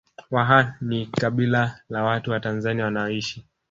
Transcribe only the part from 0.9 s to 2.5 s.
kabila la watu wa